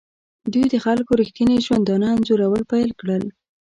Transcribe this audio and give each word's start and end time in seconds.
دوی 0.53 0.65
د 0.69 0.75
خلکو 0.85 1.11
ریښتیني 1.21 1.57
ژوندانه 1.65 2.07
انځورول 2.15 2.61
پیل 2.71 2.89
کړل. 2.99 3.23